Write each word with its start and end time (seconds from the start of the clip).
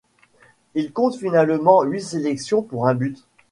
Il 0.73 0.93
compte 0.93 1.15
finalement 1.15 1.83
huit 1.83 2.01
sélections 2.01 2.63
pour 2.63 2.87
un 2.87 2.95
but. 2.95 3.19